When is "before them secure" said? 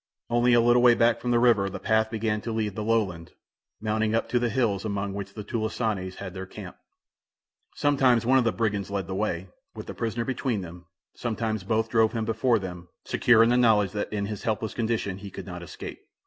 12.25-13.43